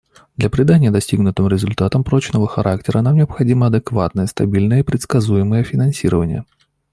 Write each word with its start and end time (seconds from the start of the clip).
Для 0.35 0.49
придания 0.49 0.89
достигнутым 0.89 1.47
результатам 1.47 2.03
прочного 2.03 2.47
характера 2.47 3.01
нам 3.01 3.17
необходимо 3.17 3.67
адекватное, 3.67 4.25
стабильное 4.25 4.79
и 4.79 4.83
предсказуемое 4.83 5.63
финансирование. 5.63 6.43